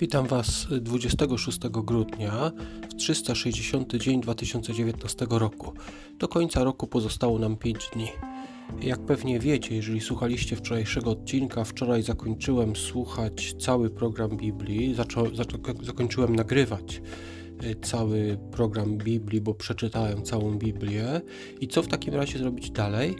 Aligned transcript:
Witam 0.00 0.26
Was 0.26 0.66
26 0.80 1.58
grudnia 1.68 2.52
w 2.90 2.94
360 2.94 3.94
dzień 3.94 4.20
2019 4.20 5.26
roku. 5.30 5.72
Do 6.18 6.28
końca 6.28 6.64
roku 6.64 6.86
pozostało 6.86 7.38
nam 7.38 7.56
5 7.56 7.90
dni. 7.94 8.08
Jak 8.82 9.00
pewnie 9.00 9.38
wiecie, 9.38 9.74
jeżeli 9.74 10.00
słuchaliście 10.00 10.56
wczorajszego 10.56 11.10
odcinka, 11.10 11.64
wczoraj 11.64 12.02
zakończyłem 12.02 12.76
słuchać 12.76 13.54
cały 13.58 13.90
program 13.90 14.36
Biblii, 14.36 14.94
zaczą, 14.94 15.34
zaczą, 15.34 15.58
zakończyłem 15.82 16.36
nagrywać 16.36 17.02
y, 17.64 17.74
cały 17.82 18.38
program 18.52 18.98
Biblii, 18.98 19.40
bo 19.40 19.54
przeczytałem 19.54 20.22
całą 20.22 20.58
Biblię. 20.58 21.20
I 21.60 21.68
co 21.68 21.82
w 21.82 21.88
takim 21.88 22.14
razie 22.14 22.38
zrobić 22.38 22.70
dalej? 22.70 23.16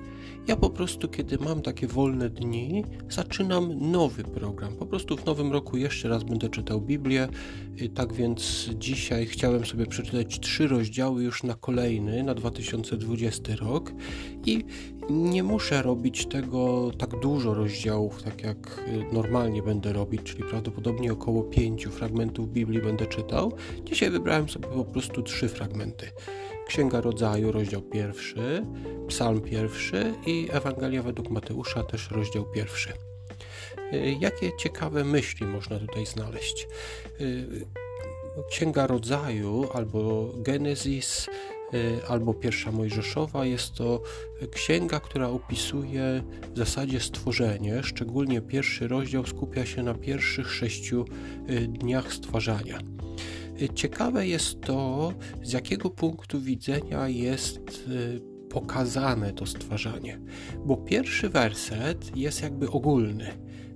Ja 0.51 0.57
po 0.57 0.71
prostu, 0.71 1.09
kiedy 1.09 1.39
mam 1.39 1.63
takie 1.63 1.87
wolne 1.87 2.31
dni, 2.31 2.85
zaczynam 3.09 3.91
nowy 3.91 4.25
program. 4.25 4.77
Po 4.77 4.87
prostu 4.87 5.17
w 5.17 5.27
nowym 5.27 5.53
roku 5.53 5.77
jeszcze 5.77 6.09
raz 6.09 6.25
będę 6.25 6.49
czytał 6.49 6.81
Biblię. 6.81 7.29
Tak 7.95 8.13
więc 8.13 8.71
dzisiaj 8.79 9.27
chciałem 9.27 9.67
sobie 9.67 9.87
przeczytać 9.87 10.41
trzy 10.41 10.69
rozdziały 10.69 11.25
już 11.25 11.43
na 11.43 11.55
kolejny, 11.55 12.23
na 12.23 12.35
2020 12.35 13.57
rok. 13.57 13.93
I 14.47 14.65
nie 15.11 15.43
muszę 15.43 15.83
robić 15.83 16.27
tego 16.27 16.91
tak 16.99 17.21
dużo 17.21 17.55
rozdziałów, 17.55 18.23
tak 18.23 18.43
jak 18.43 18.85
normalnie 19.13 19.63
będę 19.63 19.93
robić, 19.93 20.23
czyli 20.23 20.45
prawdopodobnie 20.45 21.13
około 21.13 21.43
pięciu 21.43 21.91
fragmentów 21.91 22.53
Biblii 22.53 22.83
będę 22.83 23.07
czytał. 23.07 23.53
Dzisiaj 23.85 24.11
wybrałem 24.11 24.49
sobie 24.49 24.69
po 24.69 24.85
prostu 24.85 25.23
trzy 25.23 25.49
fragmenty. 25.49 26.07
Księga 26.71 27.01
Rodzaju, 27.01 27.53
rozdział 27.53 27.83
pierwszy, 27.83 28.67
Psalm 29.09 29.41
pierwszy 29.41 30.15
i 30.27 30.49
Ewangelia 30.51 31.03
według 31.03 31.31
Mateusza, 31.31 31.83
też 31.83 32.11
rozdział 32.11 32.45
pierwszy. 32.45 32.93
Y, 33.93 34.17
jakie 34.21 34.57
ciekawe 34.57 35.05
myśli 35.05 35.47
można 35.47 35.79
tutaj 35.79 36.07
znaleźć? 36.07 36.69
Y, 37.21 37.67
Księga 38.51 38.87
Rodzaju 38.87 39.69
albo 39.75 40.33
Genesis 40.37 41.29
y, 41.75 42.01
albo 42.09 42.35
pierwsza 42.35 42.73
Mojżeszowa 42.73 43.47
jest 43.47 43.75
to 43.75 44.03
księga, 44.53 45.01
która 45.01 45.29
opisuje 45.29 46.23
w 46.55 46.59
zasadzie 46.59 47.01
stworzenie. 47.01 47.83
Szczególnie 47.83 48.41
pierwszy 48.41 48.89
rozdział 48.89 49.27
skupia 49.27 49.67
się 49.67 49.83
na 49.83 49.95
pierwszych 49.95 50.53
sześciu 50.53 51.05
dniach 51.69 52.13
stwarzania. 52.13 52.79
Ciekawe 53.69 54.27
jest 54.27 54.61
to, 54.61 55.13
z 55.43 55.53
jakiego 55.53 55.91
punktu 55.91 56.41
widzenia 56.41 57.09
jest 57.09 57.59
y, 57.89 58.21
pokazane 58.51 59.33
to 59.33 59.47
stwarzanie, 59.47 60.21
bo 60.65 60.77
pierwszy 60.77 61.29
werset 61.29 62.17
jest 62.17 62.43
jakby 62.43 62.71
ogólny. 62.71 63.27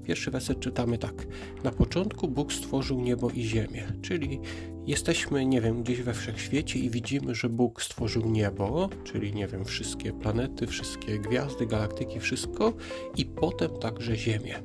Pierwszy 0.04 0.30
werset 0.30 0.60
czytamy 0.60 0.98
tak: 0.98 1.26
Na 1.64 1.70
początku 1.70 2.28
Bóg 2.28 2.52
stworzył 2.52 3.00
niebo 3.00 3.30
i 3.30 3.42
ziemię, 3.42 3.92
czyli 4.02 4.40
jesteśmy, 4.86 5.46
nie 5.46 5.60
wiem, 5.60 5.82
gdzieś 5.82 6.02
we 6.02 6.14
wszechświecie 6.14 6.78
i 6.78 6.90
widzimy, 6.90 7.34
że 7.34 7.48
Bóg 7.48 7.82
stworzył 7.82 8.30
niebo, 8.30 8.88
czyli 9.04 9.34
nie 9.34 9.46
wiem, 9.46 9.64
wszystkie 9.64 10.12
planety, 10.12 10.66
wszystkie 10.66 11.18
gwiazdy, 11.18 11.66
galaktyki, 11.66 12.20
wszystko, 12.20 12.72
i 13.16 13.26
potem 13.26 13.70
także 13.78 14.16
ziemię. 14.16 14.62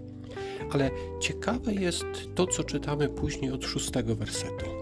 Ale 0.72 0.92
ciekawe 1.22 1.74
jest 1.74 2.06
to, 2.36 2.48
co 2.48 2.64
czytamy 2.64 3.10
później 3.10 3.52
od 3.52 3.66
szóstego 3.66 4.16
wersetu. 4.16 4.79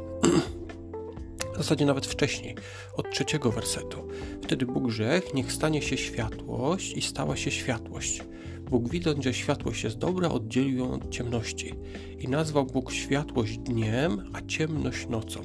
W 1.58 1.59
zasadzie 1.59 1.86
nawet 1.86 2.05
wcześniej, 2.05 2.55
od 2.94 3.11
trzeciego 3.11 3.52
wersetu. 3.52 4.08
Wtedy 4.44 4.66
Bóg 4.66 4.89
rzekł, 4.89 5.36
niech 5.36 5.52
stanie 5.52 5.81
się 5.81 5.97
światłość 5.97 6.94
i 6.94 7.02
stała 7.02 7.36
się 7.36 7.52
światłość. 7.52 8.23
Bóg 8.69 8.89
widząc, 8.89 9.23
że 9.23 9.33
światłość 9.33 9.83
jest 9.83 9.97
dobra, 9.97 10.30
oddzielił 10.30 10.77
ją 10.77 10.94
od 10.94 11.09
ciemności 11.09 11.73
i 12.19 12.27
nazwał 12.27 12.66
Bóg 12.66 12.91
światłość 12.91 13.58
dniem, 13.58 14.31
a 14.33 14.41
ciemność 14.41 15.08
nocą. 15.08 15.42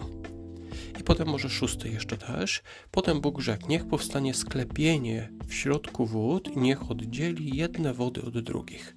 I 1.00 1.04
potem 1.04 1.28
może 1.28 1.50
szósty 1.50 1.88
jeszcze 1.88 2.16
też. 2.16 2.62
Potem 2.90 3.20
Bóg 3.20 3.40
rzekł, 3.40 3.68
niech 3.68 3.88
powstanie 3.88 4.34
sklepienie 4.34 5.32
w 5.46 5.54
środku 5.54 6.06
wód 6.06 6.56
i 6.56 6.58
niech 6.58 6.90
oddzieli 6.90 7.56
jedne 7.56 7.94
wody 7.94 8.22
od 8.22 8.38
drugich. 8.38 8.96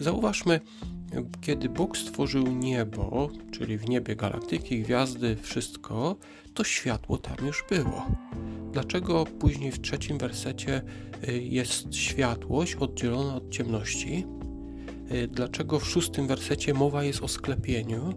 Zauważmy, 0.00 0.60
kiedy 1.40 1.68
Bóg 1.68 1.96
stworzył 1.96 2.46
niebo, 2.46 3.28
czyli 3.50 3.78
w 3.78 3.88
niebie 3.88 4.16
galaktyki, 4.16 4.82
gwiazdy, 4.82 5.36
wszystko, 5.42 6.16
to 6.54 6.64
światło 6.64 7.18
tam 7.18 7.46
już 7.46 7.64
było. 7.70 8.06
Dlaczego 8.72 9.24
później 9.24 9.72
w 9.72 9.80
trzecim 9.80 10.18
wersecie 10.18 10.82
y, 11.28 11.42
jest 11.42 11.94
światłość 11.94 12.74
oddzielona 12.74 13.34
od 13.34 13.50
ciemności? 13.50 14.26
Y, 15.12 15.28
dlaczego 15.28 15.80
w 15.80 15.88
szóstym 15.88 16.26
wersecie 16.26 16.74
mowa 16.74 17.04
jest 17.04 17.22
o 17.22 17.28
sklepieniu? 17.28 18.14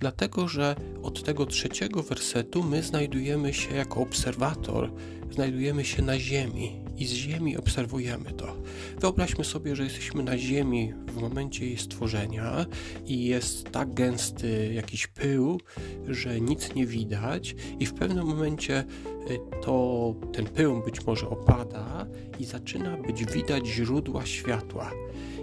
Dlatego, 0.00 0.48
że 0.48 0.76
od 1.02 1.22
tego 1.22 1.46
trzeciego 1.46 2.02
wersetu 2.02 2.62
my 2.62 2.82
znajdujemy 2.82 3.54
się 3.54 3.74
jako 3.74 4.00
obserwator, 4.00 4.92
znajdujemy 5.30 5.84
się 5.84 6.02
na 6.02 6.18
Ziemi 6.18 6.87
i 6.98 7.06
z 7.06 7.12
Ziemi 7.12 7.56
obserwujemy 7.56 8.32
to. 8.32 8.56
Wyobraźmy 9.00 9.44
sobie, 9.44 9.76
że 9.76 9.84
jesteśmy 9.84 10.22
na 10.22 10.38
Ziemi 10.38 10.94
w 11.06 11.20
momencie 11.20 11.66
jej 11.66 11.78
stworzenia 11.78 12.66
i 13.06 13.24
jest 13.24 13.70
tak 13.70 13.94
gęsty 13.94 14.72
jakiś 14.74 15.06
pył, 15.06 15.60
że 16.08 16.40
nic 16.40 16.74
nie 16.74 16.86
widać, 16.86 17.56
i 17.80 17.86
w 17.86 17.94
pewnym 17.94 18.26
momencie 18.26 18.84
y, 19.30 19.38
to 19.62 20.14
ten 20.32 20.46
pył 20.46 20.82
być 20.82 21.06
może 21.06 21.28
opada 21.28 22.06
i 22.38 22.44
zaczyna 22.44 22.96
być 22.96 23.24
widać 23.24 23.66
źródła 23.66 24.26
światła. 24.26 24.90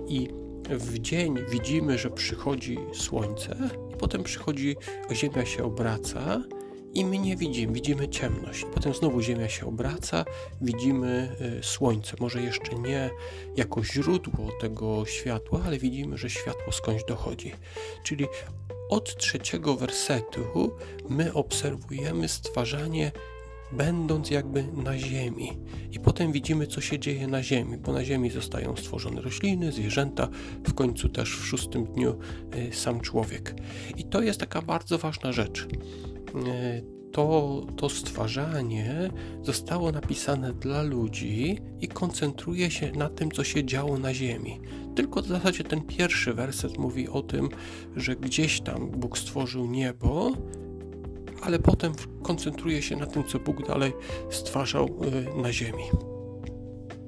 I 0.08 0.28
w 0.70 1.00
dzień 1.00 1.36
widzimy, 1.52 1.98
że 1.98 2.10
przychodzi 2.10 2.78
słońce, 2.94 3.58
i 3.94 3.98
potem 3.98 4.24
przychodzi, 4.24 4.76
ziemia 5.12 5.46
się 5.46 5.64
obraca, 5.64 6.42
i 6.96 7.06
my 7.06 7.20
nie 7.20 7.36
widzimy, 7.36 7.74
widzimy 7.74 8.10
ciemność. 8.10 8.66
Potem 8.74 8.94
znowu 8.94 9.22
Ziemia 9.22 9.50
się 9.50 9.66
obraca, 9.66 10.26
widzimy 10.62 11.36
y, 11.60 11.64
Słońce. 11.64 12.18
Może 12.20 12.42
jeszcze 12.42 12.76
nie 12.76 13.10
jako 13.56 13.84
źródło 13.84 14.50
tego 14.62 15.06
światła, 15.06 15.62
ale 15.66 15.78
widzimy, 15.78 16.18
że 16.18 16.30
światło 16.30 16.74
skądś 16.74 17.04
dochodzi. 17.04 17.52
Czyli 18.04 18.26
od 18.90 19.18
trzeciego 19.18 19.76
wersetu 19.76 20.72
my 21.10 21.34
obserwujemy 21.34 22.28
stwarzanie 22.28 23.12
będąc 23.72 24.30
jakby 24.30 24.64
na 24.64 24.98
ziemi. 24.98 25.58
I 25.92 26.00
potem 26.00 26.32
widzimy, 26.32 26.68
co 26.68 26.82
się 26.82 27.00
dzieje 27.00 27.28
na 27.28 27.44
ziemi, 27.44 27.78
bo 27.78 27.94
na 27.94 28.06
ziemi 28.06 28.30
zostają 28.30 28.76
stworzone 28.76 29.22
rośliny, 29.22 29.72
zwierzęta, 29.72 30.28
w 30.68 30.74
końcu 30.74 31.10
też 31.10 31.38
w 31.38 31.46
szóstym 31.46 31.86
dniu 31.86 32.20
y, 32.56 32.74
sam 32.74 33.02
człowiek. 33.02 33.56
I 33.98 34.04
to 34.04 34.22
jest 34.22 34.40
taka 34.40 34.62
bardzo 34.62 34.98
ważna 34.98 35.32
rzecz. 35.32 35.68
E, 36.36 36.96
to, 37.12 37.62
to 37.76 37.90
stwarzanie 37.90 39.10
zostało 39.44 39.92
napisane 39.92 40.54
dla 40.54 40.82
ludzi 40.82 41.60
i 41.82 41.88
koncentruje 41.88 42.72
się 42.72 42.92
na 42.92 43.10
tym, 43.10 43.32
co 43.32 43.44
się 43.44 43.66
działo 43.66 43.98
na 43.98 44.14
Ziemi. 44.14 44.60
Tylko 44.96 45.22
w 45.22 45.28
zasadzie 45.28 45.64
ten 45.64 45.82
pierwszy 45.82 46.34
werset 46.34 46.78
mówi 46.78 47.10
o 47.10 47.22
tym, 47.22 47.50
że 47.96 48.16
gdzieś 48.16 48.62
tam 48.62 48.90
Bóg 48.92 49.18
stworzył 49.18 49.66
niebo, 49.66 50.32
ale 51.42 51.60
potem 51.60 51.94
koncentruje 52.24 52.82
się 52.82 52.96
na 52.96 53.06
tym, 53.06 53.24
co 53.24 53.40
Bóg 53.40 53.68
dalej 53.68 53.94
stwarzał 54.30 54.86
e, 54.86 55.42
na 55.42 55.54
Ziemi. 55.54 55.84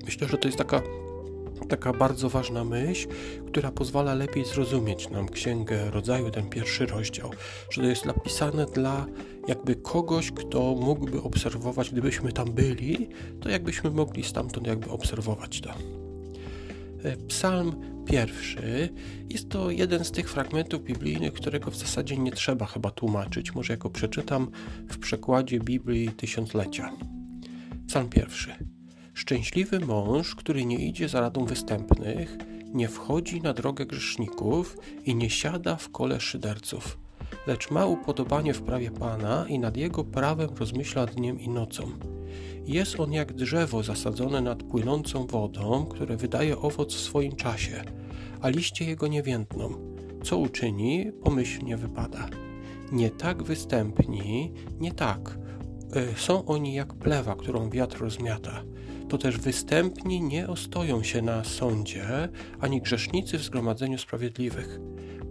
Myślę, 0.05 0.27
że 0.27 0.37
to 0.37 0.47
jest 0.47 0.57
taka 0.57 0.81
taka 1.67 1.93
bardzo 1.93 2.29
ważna 2.29 2.63
myśl, 2.63 3.07
która 3.47 3.71
pozwala 3.71 4.13
lepiej 4.13 4.45
zrozumieć 4.45 5.09
nam 5.09 5.29
Księgę 5.29 5.91
Rodzaju, 5.91 6.31
ten 6.31 6.49
pierwszy 6.49 6.85
rozdział, 6.85 7.31
że 7.69 7.81
to 7.81 7.87
jest 7.87 8.05
napisane 8.05 8.65
dla 8.65 9.05
jakby 9.47 9.75
kogoś, 9.75 10.31
kto 10.31 10.75
mógłby 10.75 11.21
obserwować, 11.21 11.91
gdybyśmy 11.91 12.31
tam 12.31 12.51
byli, 12.51 13.09
to 13.39 13.49
jakbyśmy 13.49 13.91
mogli 13.91 14.23
stamtąd 14.23 14.67
jakby 14.67 14.89
obserwować 14.89 15.61
to. 15.61 15.69
E, 17.03 17.17
Psalm 17.17 17.75
pierwszy 18.05 18.89
jest 19.29 19.49
to 19.49 19.71
jeden 19.71 20.05
z 20.05 20.11
tych 20.11 20.29
fragmentów 20.29 20.83
biblijnych, 20.83 21.33
którego 21.33 21.71
w 21.71 21.75
zasadzie 21.75 22.17
nie 22.17 22.31
trzeba 22.31 22.65
chyba 22.65 22.91
tłumaczyć. 22.91 23.55
Może 23.55 23.73
jako 23.73 23.89
przeczytam 23.89 24.51
w 24.89 24.97
przekładzie 24.97 25.59
Biblii 25.59 26.09
Tysiąclecia. 26.09 26.91
Psalm 27.87 28.09
pierwszy. 28.09 28.76
Szczęśliwy 29.17 29.79
mąż, 29.79 30.35
który 30.35 30.65
nie 30.65 30.77
idzie 30.87 31.09
za 31.09 31.21
radą 31.21 31.45
występnych, 31.45 32.37
nie 32.73 32.87
wchodzi 32.87 33.41
na 33.41 33.53
drogę 33.53 33.85
grzeszników 33.85 34.77
i 35.05 35.15
nie 35.15 35.29
siada 35.29 35.75
w 35.75 35.91
kole 35.91 36.19
szyderców, 36.19 36.97
lecz 37.47 37.71
ma 37.71 37.85
upodobanie 37.85 38.53
w 38.53 38.61
prawie 38.61 38.91
Pana 38.91 39.45
i 39.47 39.59
nad 39.59 39.77
jego 39.77 40.03
prawem 40.03 40.49
rozmyśla 40.59 41.05
dniem 41.05 41.39
i 41.39 41.49
nocą. 41.49 41.83
Jest 42.65 42.99
on 42.99 43.13
jak 43.13 43.33
drzewo 43.33 43.83
zasadzone 43.83 44.41
nad 44.41 44.63
płynącą 44.63 45.27
wodą, 45.27 45.85
które 45.85 46.17
wydaje 46.17 46.57
owoc 46.57 46.95
w 46.95 46.99
swoim 46.99 47.35
czasie, 47.35 47.83
a 48.41 48.49
liście 48.49 48.85
jego 48.85 49.07
nie 49.07 49.23
więdną. 49.23 49.69
Co 50.23 50.37
uczyni, 50.37 51.11
pomyślnie 51.23 51.77
wypada. 51.77 52.29
Nie 52.91 53.09
tak 53.09 53.43
występni, 53.43 54.53
nie 54.79 54.91
tak. 54.91 55.37
E, 55.93 56.17
są 56.17 56.45
oni 56.45 56.73
jak 56.73 56.93
plewa, 56.93 57.35
którą 57.35 57.69
wiatr 57.69 57.99
rozmiata 57.99 58.63
to 59.09 59.17
też 59.17 59.37
występni 59.37 60.21
nie 60.21 60.47
ostoją 60.47 61.03
się 61.03 61.21
na 61.21 61.43
sądzie, 61.43 62.29
ani 62.59 62.81
grzesznicy 62.81 63.37
w 63.37 63.43
zgromadzeniu 63.43 63.97
sprawiedliwych, 63.97 64.79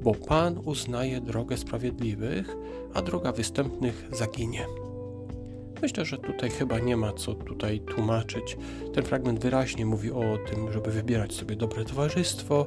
bo 0.02 0.14
Pan 0.14 0.58
uznaje 0.64 1.20
drogę 1.20 1.56
sprawiedliwych, 1.56 2.56
a 2.94 3.02
droga 3.02 3.32
występnych 3.32 4.08
zaginie. 4.12 4.85
Myślę, 5.82 6.04
że 6.04 6.18
tutaj 6.18 6.50
chyba 6.50 6.78
nie 6.78 6.96
ma 6.96 7.12
co 7.12 7.34
tutaj 7.34 7.80
tłumaczyć. 7.80 8.56
Ten 8.94 9.04
fragment 9.04 9.40
wyraźnie 9.40 9.86
mówi 9.86 10.10
o 10.10 10.38
tym, 10.50 10.72
żeby 10.72 10.90
wybierać 10.90 11.32
sobie 11.32 11.56
dobre 11.56 11.84
towarzystwo, 11.84 12.66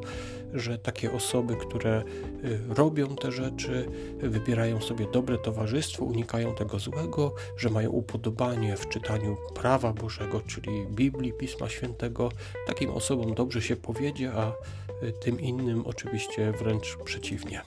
że 0.53 0.77
takie 0.77 1.11
osoby, 1.11 1.55
które 1.55 2.03
y, 2.43 2.59
robią 2.69 3.15
te 3.15 3.31
rzeczy, 3.31 3.85
wybierają 4.17 4.81
sobie 4.81 5.07
dobre 5.11 5.37
towarzystwo, 5.37 6.05
unikają 6.05 6.55
tego 6.55 6.79
złego, 6.79 7.33
że 7.57 7.69
mają 7.69 7.89
upodobanie 7.89 8.77
w 8.77 8.89
czytaniu 8.89 9.37
prawa 9.55 9.93
Bożego, 9.93 10.41
czyli 10.41 10.85
Biblii, 10.89 11.33
Pisma 11.33 11.69
Świętego. 11.69 12.31
Takim 12.67 12.91
osobom 12.91 13.33
dobrze 13.33 13.61
się 13.61 13.75
powiedzie, 13.75 14.31
a 14.33 14.51
y, 15.03 15.11
tym 15.11 15.39
innym 15.39 15.87
oczywiście 15.87 16.51
wręcz 16.51 16.97
przeciwnie. 17.03 17.61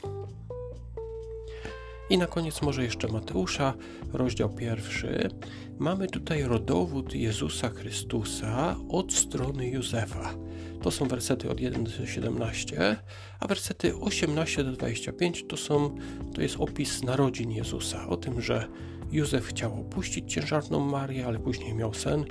I 2.12 2.18
na 2.18 2.26
koniec 2.26 2.62
może 2.62 2.84
jeszcze 2.84 3.08
Mateusza, 3.08 3.74
rozdział 4.12 4.50
pierwszy. 4.50 5.30
Mamy 5.78 6.06
tutaj 6.06 6.42
rodowód 6.42 7.14
Jezusa 7.14 7.68
Chrystusa 7.68 8.76
od 8.88 9.12
strony 9.12 9.68
Józefa. 9.68 10.34
To 10.82 10.90
są 10.90 11.08
wersety 11.08 11.50
od 11.50 11.60
1 11.60 11.84
do 11.84 12.06
17, 12.06 12.96
a 13.40 13.46
wersety 13.46 13.96
18 13.96 14.64
do 14.64 14.72
25 14.72 15.44
to, 15.48 15.56
są, 15.56 15.96
to 16.34 16.42
jest 16.42 16.56
opis 16.58 17.02
narodzin 17.02 17.50
Jezusa. 17.50 18.08
O 18.08 18.16
tym, 18.16 18.40
że 18.40 18.68
Józef 19.12 19.46
chciał 19.46 19.80
opuścić 19.80 20.32
ciężarną 20.32 20.80
Marię, 20.80 21.26
ale 21.26 21.38
później 21.38 21.74
miał 21.74 21.94
sen 21.94 22.24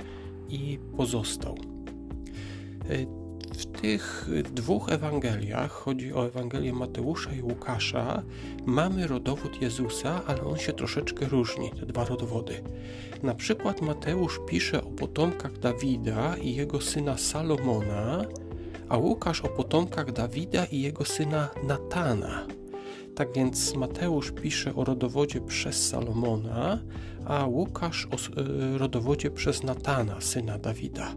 i 0.48 0.78
pozostał. 0.96 1.58
Tych 3.82 4.28
dwóch 4.54 4.92
Ewangeliach, 4.92 5.70
chodzi 5.70 6.12
o 6.12 6.26
Ewangelię 6.26 6.72
Mateusza 6.72 7.32
i 7.32 7.42
Łukasza, 7.42 8.22
mamy 8.66 9.06
rodowód 9.06 9.62
Jezusa, 9.62 10.22
ale 10.26 10.42
on 10.42 10.58
się 10.58 10.72
troszeczkę 10.72 11.28
różni, 11.28 11.70
te 11.70 11.86
dwa 11.86 12.04
rodowody. 12.04 12.62
Na 13.22 13.34
przykład 13.34 13.82
Mateusz 13.82 14.40
pisze 14.46 14.84
o 14.84 14.90
potomkach 14.90 15.58
Dawida 15.58 16.36
i 16.36 16.54
jego 16.54 16.80
syna 16.80 17.18
Salomona, 17.18 18.24
a 18.88 18.96
Łukasz 18.96 19.40
o 19.40 19.48
potomkach 19.48 20.12
Dawida 20.12 20.64
i 20.64 20.80
jego 20.80 21.04
syna 21.04 21.48
Natana. 21.66 22.46
Tak 23.14 23.32
więc 23.32 23.74
Mateusz 23.76 24.32
pisze 24.32 24.74
o 24.74 24.84
rodowodzie 24.84 25.40
przez 25.40 25.88
Salomona, 25.88 26.78
a 27.26 27.46
Łukasz 27.46 28.06
o 28.06 28.40
e, 28.40 28.78
rodowodzie 28.78 29.30
przez 29.30 29.62
Natana, 29.62 30.20
syna 30.20 30.58
Dawida. 30.58 31.14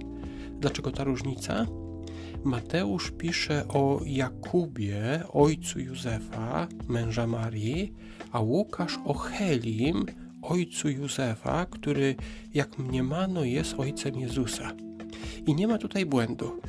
Dlaczego 0.59 0.91
ta 0.91 1.03
różnica? 1.03 1.65
Mateusz 2.45 3.11
pisze 3.11 3.67
o 3.67 4.01
Jakubie, 4.05 5.23
ojcu 5.33 5.79
Józefa, 5.79 6.67
męża 6.87 7.27
Marii, 7.27 7.93
a 8.31 8.39
Łukasz 8.39 8.99
o 9.05 9.13
Helim, 9.13 10.05
ojcu 10.41 10.89
Józefa, 10.89 11.65
który, 11.65 12.15
jak 12.53 12.77
mniemano, 12.77 13.43
jest 13.43 13.73
ojcem 13.77 14.19
Jezusa. 14.19 14.71
I 15.47 15.55
nie 15.55 15.67
ma 15.67 15.77
tutaj 15.77 16.05
błędu. 16.05 16.61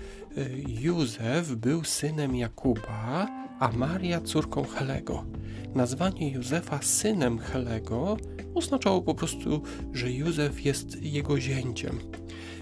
Józef 0.68 1.54
był 1.54 1.84
synem 1.84 2.36
Jakuba, 2.36 3.28
a 3.60 3.72
Maria 3.72 4.20
córką 4.20 4.64
Helego. 4.64 5.24
Nazwanie 5.74 6.30
Józefa 6.30 6.82
synem 6.82 7.38
Helego 7.38 8.16
oznaczało 8.56 9.02
po 9.02 9.14
prostu, 9.14 9.62
że 9.92 10.12
Józef 10.12 10.64
jest 10.64 11.02
jego 11.02 11.40
zięciem. 11.40 11.98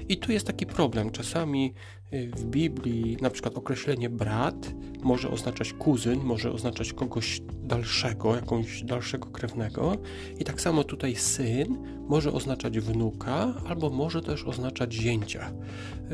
I 0.09 0.17
tu 0.17 0.33
jest 0.33 0.47
taki 0.47 0.67
problem. 0.67 1.11
Czasami 1.11 1.75
y, 2.13 2.31
w 2.37 2.45
Biblii 2.45 3.17
na 3.21 3.31
przykład 3.31 3.57
określenie 3.57 4.11
brat 4.11 4.75
może 5.03 5.31
oznaczać 5.31 5.73
kuzyn, 5.73 6.21
może 6.21 6.53
oznaczać 6.53 6.93
kogoś 6.93 7.41
dalszego, 7.63 8.35
jakąś 8.35 8.83
dalszego 8.83 9.29
krewnego. 9.29 9.97
I 10.39 10.45
tak 10.45 10.61
samo 10.61 10.85
tutaj 10.85 11.17
syn 11.17 11.79
może 12.09 12.33
oznaczać 12.33 12.79
wnuka, 12.79 13.55
albo 13.67 13.91
może 13.91 14.23
też 14.23 14.45
oznaczać 14.45 14.93
zięcia. 14.93 15.53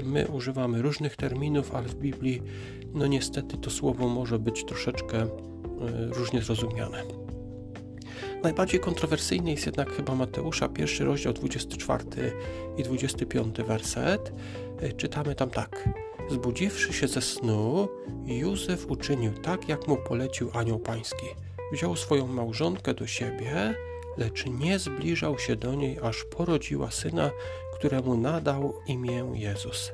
My 0.05 0.29
używamy 0.29 0.83
różnych 0.83 1.17
terminów, 1.17 1.75
ale 1.75 1.89
w 1.89 1.95
Biblii, 1.95 2.43
no 2.95 3.07
niestety, 3.07 3.59
to 3.59 3.71
słowo 3.71 4.09
może 4.09 4.39
być 4.39 4.65
troszeczkę 4.65 5.25
y, 5.25 5.29
różnie 6.15 6.43
zrozumiane. 6.43 7.30
Najbardziej 8.43 8.81
kontrowersyjny 8.81 9.51
jest 9.51 9.67
jednak 9.67 9.93
chyba 9.93 10.15
Mateusza, 10.15 10.69
pierwszy 10.69 11.05
rozdział 11.05 11.33
24 11.33 12.05
i 12.77 12.83
25 12.83 13.57
werset. 13.57 14.33
E, 14.81 14.93
czytamy 14.93 15.35
tam 15.35 15.51
tak. 15.51 15.89
Zbudziwszy 16.31 16.93
się 16.93 17.09
ze 17.09 17.21
snu, 17.21 17.89
Józef 18.27 18.87
uczynił 18.91 19.33
tak, 19.33 19.69
jak 19.69 19.89
mu 19.89 19.97
polecił 19.97 20.51
anioł 20.55 20.79
pański. 20.79 21.27
Wziął 21.73 21.97
swoją 21.97 22.27
małżonkę 22.27 22.95
do 22.95 23.07
siebie, 23.07 23.75
lecz 24.17 24.47
nie 24.47 24.79
zbliżał 24.79 25.39
się 25.39 25.57
do 25.57 25.75
niej, 25.75 25.99
aż 26.03 26.25
porodziła 26.25 26.91
syna, 26.91 27.31
któremu 27.79 28.17
nadał 28.17 28.75
imię 28.87 29.33
Jezus. 29.35 29.93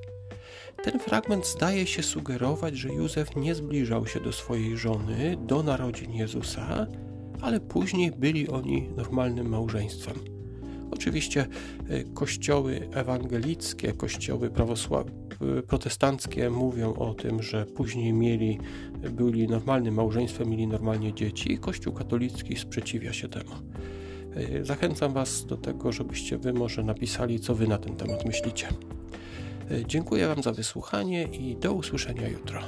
Ten 0.84 1.00
fragment 1.00 1.46
zdaje 1.46 1.86
się 1.86 2.02
sugerować, 2.02 2.76
że 2.76 2.88
Józef 2.88 3.36
nie 3.36 3.54
zbliżał 3.54 4.06
się 4.06 4.20
do 4.20 4.32
swojej 4.32 4.76
żony, 4.76 5.36
do 5.40 5.62
narodzin 5.62 6.12
Jezusa, 6.12 6.86
ale 7.42 7.60
później 7.60 8.12
byli 8.12 8.48
oni 8.48 8.88
normalnym 8.96 9.48
małżeństwem. 9.48 10.14
Oczywiście 10.90 11.46
e, 11.88 12.04
kościoły 12.04 12.88
ewangelickie, 12.92 13.92
kościoły 13.92 14.50
e, 14.50 15.62
protestanckie 15.62 16.50
mówią 16.50 16.94
o 16.94 17.14
tym, 17.14 17.42
że 17.42 17.66
później 17.66 18.12
mieli, 18.12 18.58
byli 19.12 19.48
normalnym 19.48 19.94
małżeństwem, 19.94 20.48
mieli 20.48 20.66
normalnie 20.66 21.14
dzieci. 21.14 21.58
Kościół 21.58 21.92
katolicki 21.92 22.56
sprzeciwia 22.56 23.12
się 23.12 23.28
temu. 23.28 23.50
E, 24.34 24.64
zachęcam 24.64 25.12
Was 25.12 25.46
do 25.46 25.56
tego, 25.56 25.92
żebyście 25.92 26.38
Wy 26.38 26.52
może 26.52 26.82
napisali, 26.82 27.40
co 27.40 27.54
Wy 27.54 27.66
na 27.66 27.78
ten 27.78 27.96
temat 27.96 28.24
myślicie. 28.24 28.68
Dziękuję 29.86 30.28
Wam 30.28 30.42
za 30.42 30.52
wysłuchanie 30.52 31.24
i 31.24 31.56
do 31.56 31.72
usłyszenia 31.72 32.28
jutro. 32.28 32.60